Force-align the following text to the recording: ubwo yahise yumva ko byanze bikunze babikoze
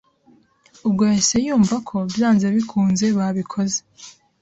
ubwo 0.87 1.01
yahise 1.09 1.37
yumva 1.45 1.75
ko 1.87 1.95
byanze 2.13 2.45
bikunze 2.55 3.05
babikoze 3.17 3.79